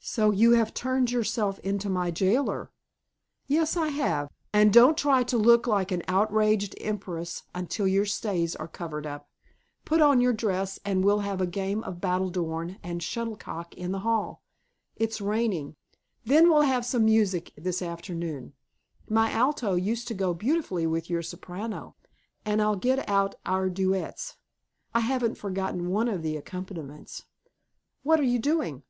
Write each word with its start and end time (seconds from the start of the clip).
"So 0.00 0.30
you 0.30 0.52
have 0.52 0.72
turned 0.72 1.10
yourself 1.10 1.58
into 1.58 1.90
my 1.90 2.10
jailer?" 2.10 2.72
"Yes, 3.46 3.76
I 3.76 3.88
have. 3.88 4.30
And 4.54 4.72
don't 4.72 4.96
try 4.96 5.22
to 5.24 5.36
look 5.36 5.66
like 5.66 5.92
an 5.92 6.02
outraged 6.08 6.74
empress 6.80 7.42
until 7.54 7.86
your 7.86 8.06
stays 8.06 8.56
are 8.56 8.66
covered 8.68 9.04
up. 9.06 9.28
Put 9.84 10.00
on 10.00 10.22
your 10.22 10.32
dress 10.32 10.80
and 10.86 11.04
we'll 11.04 11.18
have 11.18 11.42
a 11.42 11.46
game 11.46 11.84
of 11.84 12.00
battledore 12.00 12.78
and 12.82 13.02
shuttlecock 13.02 13.74
in 13.74 13.92
the 13.92 13.98
hall. 13.98 14.42
It's 14.96 15.20
raining. 15.20 15.76
Then 16.24 16.48
we'll 16.48 16.62
have 16.62 16.86
some 16.86 17.04
music 17.04 17.52
this 17.58 17.82
afternoon. 17.82 18.54
My 19.06 19.30
alto 19.30 19.74
used 19.74 20.08
to 20.08 20.14
go 20.14 20.32
beautifully 20.32 20.86
with 20.86 21.10
your 21.10 21.20
soprano, 21.20 21.96
and 22.46 22.62
I'll 22.62 22.76
get 22.76 23.06
out 23.06 23.34
our 23.44 23.68
duets. 23.68 24.38
I 24.94 25.00
haven't 25.00 25.36
forgotten 25.36 25.90
one 25.90 26.08
of 26.08 26.22
the 26.22 26.38
accompaniments 26.38 27.24
What 28.02 28.18
are 28.18 28.22
you 28.22 28.38
doing?" 28.38 28.84